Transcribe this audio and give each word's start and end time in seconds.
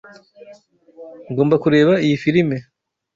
Ngomba 1.31 1.55
kureba 1.63 1.93
iyi 2.05 2.15
firime. 2.23 2.57